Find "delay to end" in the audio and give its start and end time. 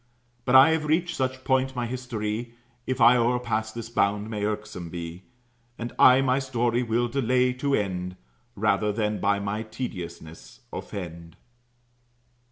7.07-8.15